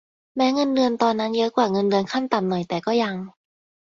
[0.35, 3.15] แม้เงินเดือนตอนนั้นเยอะกว่าเงินเดือนขั้นต่ำหน่อยแต่ก็ยัง